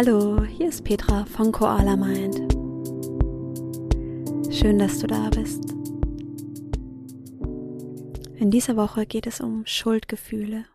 Hallo, 0.00 0.44
hier 0.44 0.68
ist 0.68 0.84
Petra 0.84 1.24
von 1.24 1.50
Koala 1.50 1.96
Mind. 1.96 2.36
Schön, 4.54 4.78
dass 4.78 5.00
du 5.00 5.08
da 5.08 5.28
bist. 5.28 5.72
In 8.36 8.52
dieser 8.52 8.76
Woche 8.76 9.06
geht 9.06 9.26
es 9.26 9.40
um 9.40 9.66
Schuldgefühle. 9.66 10.66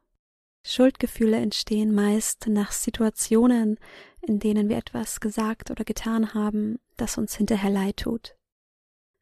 Schuldgefühle 0.66 1.38
entstehen 1.38 1.96
meist 1.96 2.48
nach 2.48 2.74
Situationen, 2.74 3.80
in 4.20 4.40
denen 4.40 4.68
wir 4.68 4.76
etwas 4.76 5.22
gesagt 5.22 5.72
oder 5.72 5.86
getan 5.86 6.34
haben, 6.34 6.80
das 6.98 7.18
uns 7.18 7.34
hinterher 7.38 7.70
leid 7.72 7.96
tut. 7.96 8.36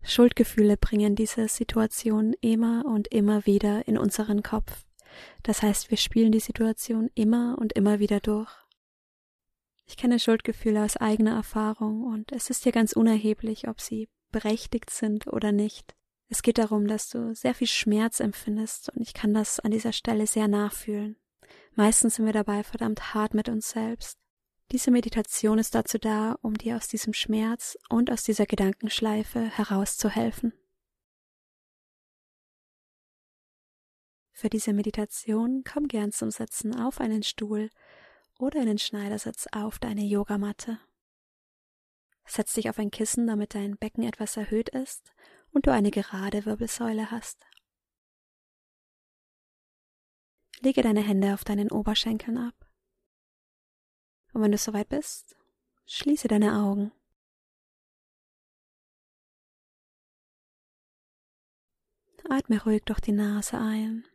Schuldgefühle 0.02 0.78
bringen 0.78 1.14
diese 1.14 1.48
Situation 1.48 2.34
immer 2.42 2.86
und 2.88 3.08
immer 3.10 3.46
wieder 3.46 3.88
in 3.88 4.00
unseren 4.00 4.42
Kopf. 4.42 4.84
Das 5.44 5.62
heißt, 5.62 5.92
wir 5.92 5.98
spielen 5.98 6.32
die 6.32 6.40
Situation 6.40 7.12
immer 7.14 7.56
und 7.60 7.74
immer 7.74 8.00
wieder 8.00 8.20
durch. 8.20 8.61
Ich 9.92 9.98
kenne 9.98 10.20
Schuldgefühle 10.20 10.86
aus 10.86 10.96
eigener 10.96 11.36
Erfahrung 11.36 12.04
und 12.06 12.32
es 12.32 12.50
ist 12.50 12.64
dir 12.64 12.72
ganz 12.72 12.94
unerheblich, 12.94 13.68
ob 13.68 13.82
sie 13.82 14.08
berechtigt 14.32 14.90
sind 14.90 15.28
oder 15.28 15.52
nicht. 15.52 15.96
Es 16.30 16.44
geht 16.44 16.60
darum, 16.60 16.88
dass 16.88 17.10
du 17.10 17.36
sehr 17.36 17.54
viel 17.54 17.68
Schmerz 17.68 18.22
empfindest 18.22 18.88
und 18.96 19.02
ich 19.02 19.14
kann 19.14 19.34
das 19.34 19.60
an 19.60 19.72
dieser 19.72 19.92
Stelle 19.92 20.28
sehr 20.28 20.48
nachfühlen. 20.48 21.18
Meistens 21.76 22.16
sind 22.16 22.26
wir 22.26 22.32
dabei 22.32 22.64
verdammt 22.64 23.14
hart 23.14 23.34
mit 23.34 23.50
uns 23.50 23.72
selbst. 23.72 24.18
Diese 24.72 24.92
Meditation 24.92 25.60
ist 25.60 25.76
dazu 25.76 25.98
da, 25.98 26.38
um 26.42 26.54
dir 26.54 26.78
aus 26.78 26.88
diesem 26.88 27.12
Schmerz 27.14 27.78
und 27.90 28.10
aus 28.12 28.24
dieser 28.24 28.46
Gedankenschleife 28.46 29.42
herauszuhelfen. 29.42 30.54
Für 34.32 34.50
diese 34.50 34.72
Meditation 34.72 35.66
komm 35.70 35.90
gern 35.90 36.14
zum 36.14 36.32
Sitzen 36.32 36.80
auf 36.80 37.02
einen 37.02 37.24
Stuhl 37.24 37.70
oder 38.42 38.62
einen 38.62 38.80
Schneidersitz 38.80 39.48
auf 39.52 39.78
deine 39.78 40.02
Yogamatte. 40.02 40.80
Setz 42.26 42.54
dich 42.54 42.70
auf 42.70 42.80
ein 42.80 42.90
Kissen, 42.90 43.28
damit 43.28 43.54
dein 43.54 43.78
Becken 43.78 44.04
etwas 44.04 44.36
erhöht 44.36 44.70
ist 44.70 45.14
und 45.52 45.68
du 45.68 45.72
eine 45.72 45.92
gerade 45.92 46.46
Wirbelsäule 46.46 47.12
hast. 47.12 47.46
Lege 50.60 50.82
deine 50.82 51.02
Hände 51.02 51.34
auf 51.34 51.44
deinen 51.44 51.72
Oberschenkeln 51.72 52.38
ab. 52.38 52.56
Und 54.34 54.42
wenn 54.42 54.52
du 54.52 54.58
soweit 54.58 54.90
bist, 54.90 55.36
schließe 55.86 56.28
deine 56.28 56.56
Augen. 56.56 56.92
Atme 62.30 62.64
ruhig 62.64 62.84
durch 62.86 63.02
die 63.02 63.12
Nase 63.12 63.58
ein, 63.58 64.06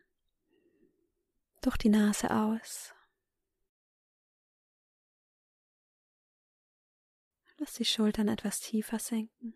durch 1.61 1.77
die 1.77 1.91
Nase 1.91 2.31
aus. 2.31 2.96
Lass 7.59 7.73
die 7.75 7.85
Schultern 7.87 8.29
etwas 8.29 8.61
tiefer 8.61 8.99
senken. 8.99 9.55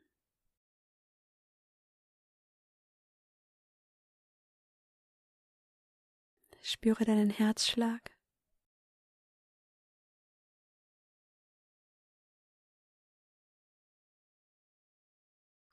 Spüre 6.63 7.05
deinen 7.05 7.31
Herzschlag. 7.31 8.17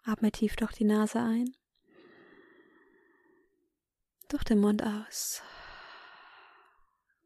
Atme 0.04 0.32
tief 0.32 0.56
durch 0.56 0.72
die 0.72 0.86
Nase 0.86 1.20
ein, 1.20 1.54
durch 4.30 4.44
den 4.46 4.60
Mund 4.60 4.82
aus. 4.82 5.42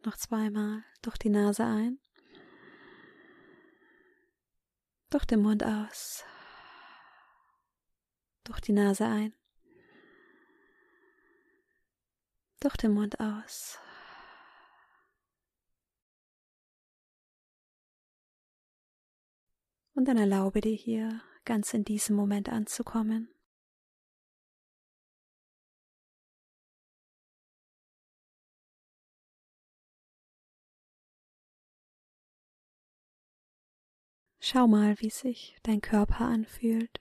Noch 0.03 0.17
zweimal 0.17 0.83
durch 1.03 1.17
die 1.17 1.29
Nase 1.29 1.63
ein 1.63 2.00
durch 5.11 5.25
den 5.25 5.41
Mund 5.41 5.63
aus, 5.63 6.23
durch 8.45 8.61
die 8.61 8.71
Nase 8.71 9.05
ein, 9.05 9.33
durch 12.61 12.77
den 12.77 12.93
Mund 12.93 13.19
aus. 13.19 13.77
Und 19.93 20.05
dann 20.07 20.17
erlaube 20.17 20.61
dir 20.61 20.73
hier 20.73 21.21
ganz 21.43 21.73
in 21.73 21.83
diesem 21.83 22.15
Moment 22.15 22.49
anzukommen. 22.49 23.29
Schau 34.43 34.65
mal, 34.67 34.99
wie 34.99 35.11
sich 35.11 35.55
dein 35.61 35.81
Körper 35.81 36.25
anfühlt. 36.25 36.99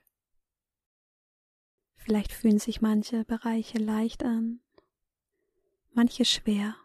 Vielleicht 1.96 2.32
fühlen 2.32 2.58
sich 2.58 2.82
manche 2.82 3.24
Bereiche 3.24 3.78
leicht 3.78 4.22
an, 4.24 4.60
manche 5.94 6.26
schwer. 6.26 6.76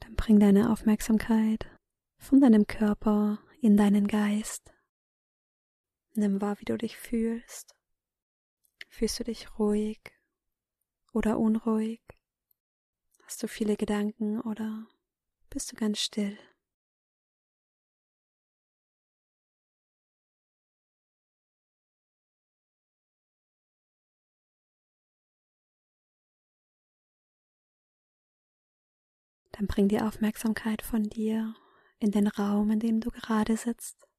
Dann 0.00 0.16
bring 0.16 0.40
deine 0.40 0.72
Aufmerksamkeit 0.72 1.70
von 2.18 2.40
deinem 2.40 2.66
Körper 2.66 3.38
in 3.60 3.76
deinen 3.76 4.08
Geist. 4.08 4.72
Nimm 6.20 6.42
wahr, 6.42 6.60
wie 6.60 6.66
du 6.66 6.76
dich 6.76 6.98
fühlst. 6.98 7.74
Fühlst 8.90 9.18
du 9.20 9.24
dich 9.24 9.58
ruhig 9.58 9.98
oder 11.14 11.38
unruhig? 11.38 12.02
Hast 13.24 13.42
du 13.42 13.48
viele 13.48 13.78
Gedanken 13.78 14.38
oder 14.38 14.86
bist 15.48 15.72
du 15.72 15.76
ganz 15.76 15.98
still? 15.98 16.38
Dann 29.52 29.66
bring 29.66 29.88
die 29.88 30.02
Aufmerksamkeit 30.02 30.82
von 30.82 31.04
dir 31.04 31.54
in 31.98 32.10
den 32.10 32.26
Raum, 32.26 32.70
in 32.72 32.80
dem 32.80 33.00
du 33.00 33.10
gerade 33.10 33.56
sitzt. 33.56 34.09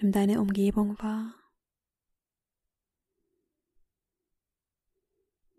Nimm 0.00 0.12
deine 0.12 0.40
Umgebung 0.40 0.96
wahr. 1.00 1.34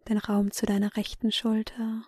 Den 0.07 0.17
Raum 0.17 0.51
zu 0.51 0.65
deiner 0.65 0.95
rechten 0.95 1.33
Schulter. 1.33 2.05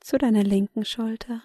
Zu 0.00 0.18
deiner 0.18 0.42
linken 0.42 0.84
Schulter. 0.84 1.42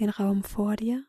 Den 0.00 0.10
Raum 0.10 0.42
vor 0.42 0.74
dir. 0.74 1.06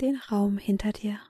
Den 0.00 0.16
Raum 0.16 0.58
hinter 0.58 0.92
dir. 0.92 1.20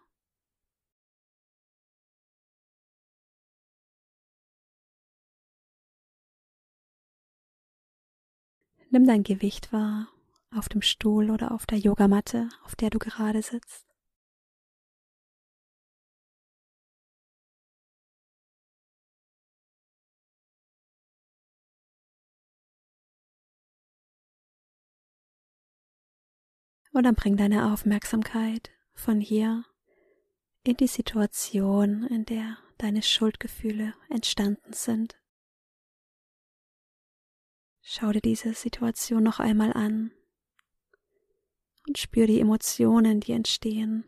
Nimm 8.90 9.06
dein 9.06 9.22
Gewicht 9.24 9.72
wahr 9.72 10.08
auf 10.54 10.68
dem 10.68 10.80
Stuhl 10.82 11.30
oder 11.30 11.52
auf 11.52 11.66
der 11.66 11.78
Yogamatte, 11.78 12.48
auf 12.64 12.76
der 12.76 12.90
du 12.90 12.98
gerade 12.98 13.42
sitzt. 13.42 13.85
Und 26.96 27.02
dann 27.02 27.14
bring 27.14 27.36
deine 27.36 27.74
Aufmerksamkeit 27.74 28.70
von 28.94 29.20
hier 29.20 29.66
in 30.64 30.78
die 30.78 30.86
Situation, 30.86 32.04
in 32.04 32.24
der 32.24 32.56
deine 32.78 33.02
Schuldgefühle 33.02 33.92
entstanden 34.08 34.72
sind. 34.72 35.20
Schau 37.82 38.12
dir 38.12 38.22
diese 38.22 38.54
Situation 38.54 39.22
noch 39.22 39.40
einmal 39.40 39.74
an 39.74 40.10
und 41.86 41.98
spür 41.98 42.26
die 42.26 42.40
Emotionen, 42.40 43.20
die 43.20 43.32
entstehen, 43.32 44.06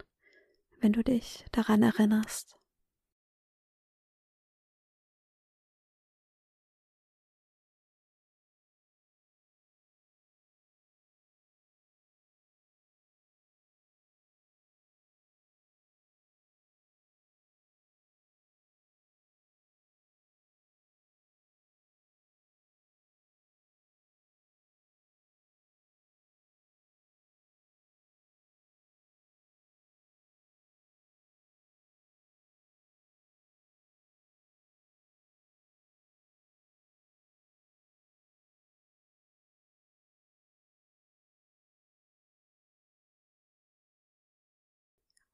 wenn 0.80 0.94
du 0.94 1.04
dich 1.04 1.44
daran 1.52 1.82
erinnerst. 1.82 2.57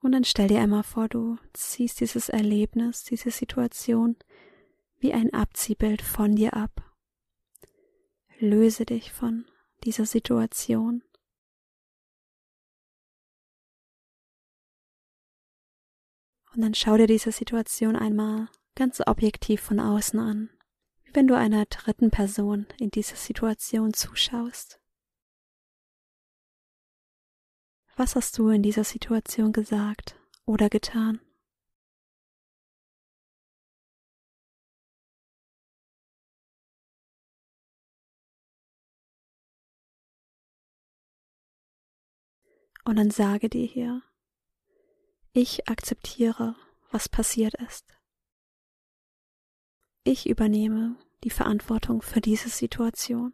Und 0.05 0.13
dann 0.13 0.25
stell 0.25 0.49
dir 0.49 0.61
einmal 0.61 0.83
vor, 0.83 1.09
du 1.09 1.39
ziehst 1.55 2.01
dieses 2.01 2.29
Erlebnis, 2.29 3.05
diese 3.05 3.31
Situation 3.31 4.19
wie 4.99 5.15
ein 5.15 5.33
Abziehbild 5.33 6.03
von 6.03 6.37
dir 6.37 6.53
ab. 6.53 6.95
Löse 8.39 8.85
dich 8.85 9.13
von 9.13 9.47
dieser 9.83 10.05
Situation. 10.05 11.03
Und 16.55 16.61
dann 16.61 16.75
schau 16.75 16.99
dir 16.99 17.07
diese 17.07 17.33
Situation 17.33 17.97
einmal 17.97 18.51
ganz 18.75 19.01
objektiv 19.07 19.63
von 19.63 19.81
außen 19.81 20.21
an, 20.21 20.51
wie 21.05 21.15
wenn 21.15 21.27
du 21.27 21.35
einer 21.35 21.65
dritten 21.65 22.11
Person 22.11 22.67
in 22.79 22.91
dieser 22.91 23.17
Situation 23.17 23.95
zuschaust. 23.95 24.84
Was 27.97 28.17
hast 28.17 28.37
du 28.39 28.49
in 28.49 28.63
dieser 28.63 28.83
Situation 28.83 29.53
gesagt 29.53 30.17
oder 30.47 30.69
getan? 30.69 31.21
Und 42.85 42.97
dann 42.97 43.11
sage 43.11 43.49
dir 43.49 43.67
hier, 43.67 44.03
ich 45.33 45.69
akzeptiere, 45.69 46.55
was 46.91 47.09
passiert 47.09 47.55
ist. 47.55 47.87
Ich 50.03 50.29
übernehme 50.29 50.99
die 51.23 51.31
Verantwortung 51.31 52.03
für 52.03 52.21
diese 52.21 52.51
Situation. 52.51 53.33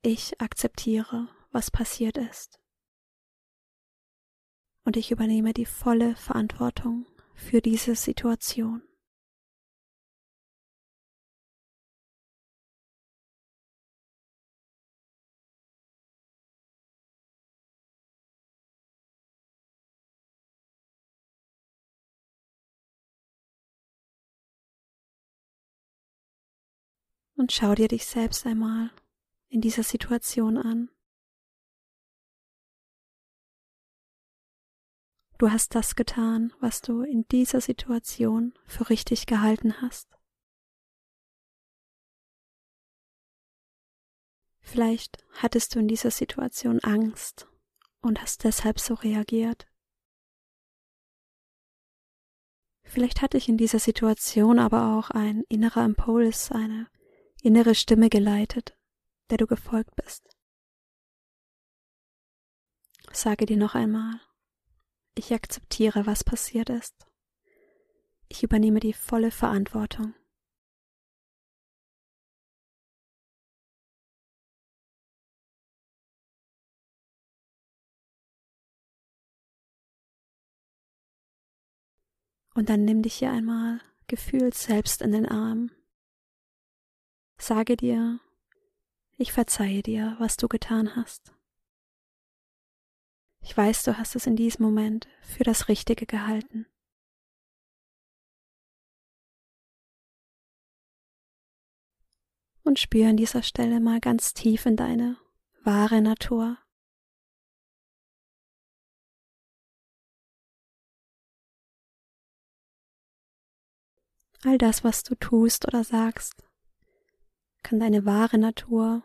Ich 0.00 0.40
akzeptiere, 0.40 1.28
was 1.52 1.70
passiert 1.70 2.16
ist. 2.16 2.58
Und 4.84 4.96
ich 4.96 5.12
übernehme 5.12 5.52
die 5.52 5.66
volle 5.66 6.16
Verantwortung 6.16 7.06
für 7.34 7.60
diese 7.60 7.94
Situation. 7.94 8.82
Und 27.34 27.50
schau 27.50 27.74
dir 27.74 27.88
dich 27.88 28.06
selbst 28.06 28.46
einmal 28.46 28.90
in 29.48 29.60
dieser 29.60 29.82
Situation 29.82 30.56
an. 30.56 30.90
Du 35.42 35.50
hast 35.50 35.74
das 35.74 35.96
getan, 35.96 36.52
was 36.60 36.82
du 36.82 37.02
in 37.02 37.26
dieser 37.26 37.60
Situation 37.60 38.56
für 38.64 38.90
richtig 38.90 39.26
gehalten 39.26 39.82
hast. 39.82 40.08
Vielleicht 44.60 45.26
hattest 45.32 45.74
du 45.74 45.80
in 45.80 45.88
dieser 45.88 46.12
Situation 46.12 46.78
Angst 46.84 47.48
und 48.02 48.22
hast 48.22 48.44
deshalb 48.44 48.78
so 48.78 48.94
reagiert. 48.94 49.66
Vielleicht 52.84 53.20
hatte 53.20 53.36
ich 53.36 53.48
in 53.48 53.56
dieser 53.56 53.80
Situation 53.80 54.60
aber 54.60 54.96
auch 54.96 55.10
ein 55.10 55.42
innerer 55.48 55.84
Impuls, 55.84 56.52
eine 56.52 56.88
innere 57.42 57.74
Stimme 57.74 58.10
geleitet, 58.10 58.78
der 59.30 59.38
du 59.38 59.48
gefolgt 59.48 59.96
bist. 59.96 60.36
Sage 63.10 63.46
dir 63.46 63.56
noch 63.56 63.74
einmal, 63.74 64.20
ich 65.14 65.32
akzeptiere, 65.32 66.06
was 66.06 66.24
passiert 66.24 66.70
ist. 66.70 67.06
Ich 68.28 68.42
übernehme 68.42 68.80
die 68.80 68.94
volle 68.94 69.30
Verantwortung. 69.30 70.14
Und 82.54 82.68
dann 82.68 82.84
nimm 82.84 83.02
dich 83.02 83.14
hier 83.14 83.30
einmal 83.30 83.80
gefühlt 84.08 84.54
selbst 84.54 85.00
in 85.00 85.12
den 85.12 85.26
Arm. 85.26 85.70
Sage 87.38 87.76
dir, 87.76 88.20
ich 89.16 89.32
verzeihe 89.32 89.82
dir, 89.82 90.16
was 90.18 90.36
du 90.36 90.48
getan 90.48 90.94
hast. 90.96 91.31
Ich 93.44 93.56
weiß, 93.56 93.82
du 93.82 93.98
hast 93.98 94.14
es 94.14 94.26
in 94.26 94.36
diesem 94.36 94.64
Moment 94.64 95.08
für 95.20 95.42
das 95.42 95.68
Richtige 95.68 96.06
gehalten. 96.06 96.66
Und 102.62 102.78
spür 102.78 103.08
an 103.08 103.16
dieser 103.16 103.42
Stelle 103.42 103.80
mal 103.80 104.00
ganz 104.00 104.32
tief 104.32 104.64
in 104.64 104.76
deine 104.76 105.18
wahre 105.64 106.00
Natur. 106.00 106.56
All 114.44 114.56
das, 114.58 114.84
was 114.84 115.02
du 115.02 115.16
tust 115.16 115.66
oder 115.66 115.82
sagst, 115.82 116.44
kann 117.62 117.80
deine 117.80 118.06
wahre 118.06 118.38
Natur, 118.38 119.02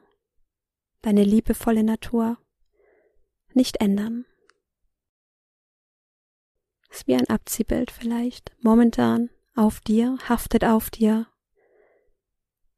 deine 1.01 1.23
liebevolle 1.23 1.83
Natur 1.83 2.37
nicht 3.53 3.81
ändern. 3.81 4.26
Ist 6.89 7.07
wie 7.07 7.15
ein 7.15 7.29
Abziehbild 7.29 7.91
vielleicht, 7.91 8.55
momentan 8.61 9.29
auf 9.55 9.79
dir, 9.81 10.17
haftet 10.27 10.63
auf 10.63 10.89
dir, 10.89 11.27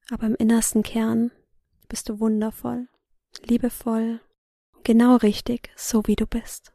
aber 0.10 0.26
im 0.26 0.36
innersten 0.36 0.82
Kern 0.84 1.32
bist 1.88 2.10
du 2.10 2.20
wundervoll, 2.20 2.88
liebevoll, 3.44 4.22
genau 4.84 5.16
richtig, 5.18 5.72
so 5.76 6.08
wie 6.08 6.16
du 6.16 6.26
bist. 6.26 6.74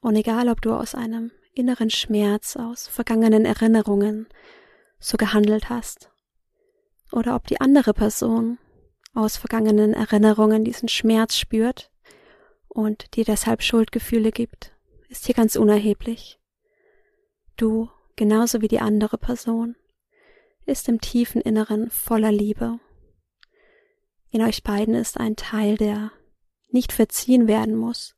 Und 0.00 0.14
egal, 0.14 0.48
ob 0.48 0.60
du 0.60 0.72
aus 0.72 0.94
einem 0.94 1.32
inneren 1.52 1.90
Schmerz, 1.90 2.56
aus 2.56 2.86
vergangenen 2.86 3.44
Erinnerungen 3.44 4.28
so 4.98 5.16
gehandelt 5.16 5.68
hast, 5.68 6.12
oder 7.12 7.34
ob 7.34 7.46
die 7.46 7.60
andere 7.60 7.94
Person 7.94 8.58
aus 9.14 9.36
vergangenen 9.36 9.94
Erinnerungen 9.94 10.64
diesen 10.64 10.88
Schmerz 10.88 11.36
spürt 11.36 11.90
und 12.68 13.16
dir 13.16 13.24
deshalb 13.24 13.62
Schuldgefühle 13.62 14.30
gibt, 14.30 14.72
ist 15.08 15.26
hier 15.26 15.34
ganz 15.34 15.56
unerheblich. 15.56 16.38
Du, 17.56 17.88
genauso 18.16 18.60
wie 18.60 18.68
die 18.68 18.80
andere 18.80 19.16
Person, 19.16 19.76
ist 20.66 20.88
im 20.88 21.00
tiefen 21.00 21.40
Inneren 21.40 21.90
voller 21.90 22.32
Liebe. 22.32 22.78
In 24.30 24.42
euch 24.42 24.62
beiden 24.62 24.94
ist 24.94 25.18
ein 25.18 25.36
Teil, 25.36 25.76
der 25.76 26.12
nicht 26.68 26.92
verziehen 26.92 27.46
werden 27.46 27.76
muss, 27.76 28.14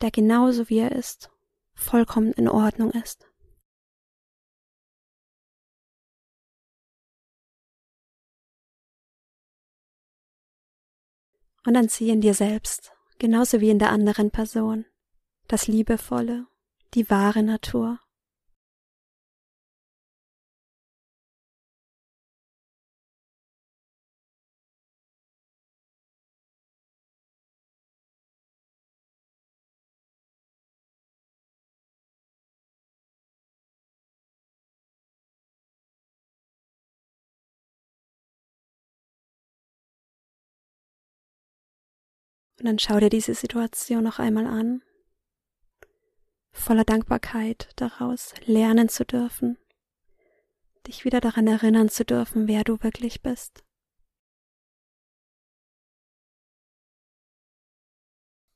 der 0.00 0.10
genauso 0.10 0.68
wie 0.68 0.78
er 0.78 0.92
ist, 0.92 1.30
vollkommen 1.74 2.32
in 2.32 2.48
Ordnung 2.48 2.92
ist. 2.92 3.26
Und 11.66 11.74
dann 11.74 11.88
zieh 11.88 12.10
in 12.10 12.20
dir 12.20 12.32
selbst, 12.32 12.92
genauso 13.18 13.60
wie 13.60 13.70
in 13.70 13.78
der 13.78 13.90
anderen 13.90 14.30
Person, 14.30 14.86
das 15.48 15.66
Liebevolle, 15.66 16.46
die 16.94 17.10
wahre 17.10 17.42
Natur. 17.42 17.98
Und 42.58 42.66
dann 42.66 42.78
schau 42.78 42.98
dir 43.00 43.10
diese 43.10 43.34
Situation 43.34 44.02
noch 44.02 44.18
einmal 44.18 44.46
an, 44.46 44.82
voller 46.52 46.84
Dankbarkeit 46.84 47.68
daraus 47.76 48.34
lernen 48.46 48.88
zu 48.88 49.04
dürfen, 49.04 49.58
dich 50.86 51.04
wieder 51.04 51.20
daran 51.20 51.46
erinnern 51.46 51.88
zu 51.88 52.04
dürfen, 52.04 52.48
wer 52.48 52.64
du 52.64 52.82
wirklich 52.82 53.22
bist. 53.22 53.62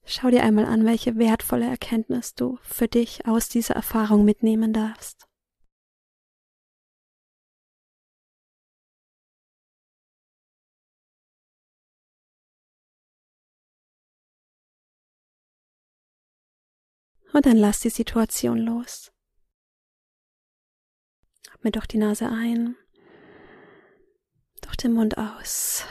Schau 0.07 0.31
dir 0.31 0.43
einmal 0.43 0.65
an, 0.65 0.85
welche 0.85 1.19
wertvolle 1.19 1.67
Erkenntnis 1.67 2.35
du 2.35 2.59
für 2.63 2.89
dich 2.89 3.27
aus 3.27 3.49
dieser 3.49 3.77
Erfahrung 3.77 4.25
mitnehmen 4.25 4.73
darfst. 4.73 5.30
Und 17.33 17.47
dann 17.47 17.57
lass 17.57 17.81
die 17.81 17.91
Situation 17.91 18.59
los. 18.59 19.13
Atme 21.53 21.71
durch 21.71 21.87
die 21.87 21.99
Nase 21.99 22.27
ein, 22.29 22.77
durch 24.63 24.77
den 24.77 24.93
Mund 24.93 25.19
aus. 25.19 25.85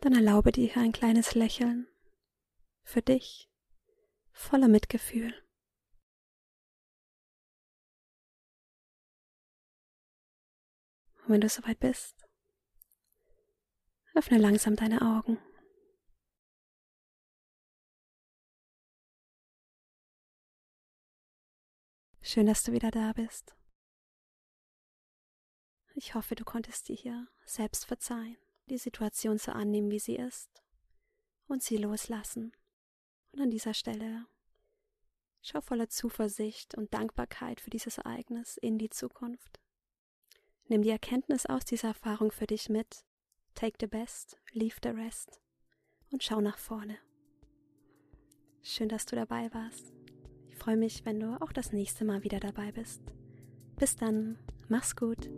Dann 0.00 0.14
erlaube 0.14 0.52
dir 0.52 0.76
ein 0.76 0.92
kleines 0.92 1.34
Lächeln 1.34 1.88
für 2.82 3.00
dich, 3.00 3.48
voller 4.32 4.68
Mitgefühl. 4.68 5.32
Und 11.22 11.30
wenn 11.30 11.40
du 11.40 11.48
soweit 11.48 11.80
bist, 11.80 12.23
öffne 14.14 14.38
langsam 14.38 14.76
deine 14.76 15.02
Augen. 15.02 15.38
Schön, 22.22 22.46
dass 22.46 22.62
du 22.62 22.72
wieder 22.72 22.90
da 22.90 23.12
bist. 23.12 23.54
Ich 25.94 26.14
hoffe, 26.14 26.34
du 26.34 26.44
konntest 26.44 26.88
dir 26.88 26.96
hier 26.96 27.28
selbst 27.44 27.84
verzeihen 27.84 28.36
die 28.68 28.78
Situation 28.78 29.38
so 29.38 29.52
annehmen, 29.52 29.90
wie 29.90 29.98
sie 29.98 30.16
ist 30.16 30.62
und 31.46 31.62
sie 31.62 31.76
loslassen. 31.76 32.52
Und 33.32 33.40
an 33.40 33.50
dieser 33.50 33.74
Stelle 33.74 34.26
schau 35.42 35.60
voller 35.60 35.88
Zuversicht 35.88 36.74
und 36.74 36.94
Dankbarkeit 36.94 37.60
für 37.60 37.70
dieses 37.70 37.98
Ereignis 37.98 38.56
in 38.56 38.78
die 38.78 38.90
Zukunft. 38.90 39.60
Nimm 40.68 40.82
die 40.82 40.90
Erkenntnis 40.90 41.44
aus 41.44 41.64
dieser 41.64 41.88
Erfahrung 41.88 42.32
für 42.32 42.46
dich 42.46 42.70
mit. 42.70 43.04
Take 43.54 43.76
the 43.80 43.86
best, 43.86 44.36
leave 44.52 44.76
the 44.82 44.90
rest 44.90 45.40
und 46.10 46.22
schau 46.22 46.40
nach 46.40 46.58
vorne. 46.58 46.98
Schön, 48.62 48.88
dass 48.88 49.06
du 49.06 49.14
dabei 49.14 49.52
warst. 49.52 49.92
Ich 50.48 50.56
freue 50.56 50.76
mich, 50.76 51.04
wenn 51.04 51.20
du 51.20 51.40
auch 51.40 51.52
das 51.52 51.72
nächste 51.72 52.04
Mal 52.04 52.24
wieder 52.24 52.40
dabei 52.40 52.72
bist. 52.72 53.02
Bis 53.76 53.96
dann, 53.96 54.38
mach's 54.68 54.96
gut. 54.96 55.28